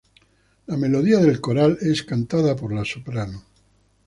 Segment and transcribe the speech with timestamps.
[0.65, 3.43] La melodía del coral es cantada por la soprano.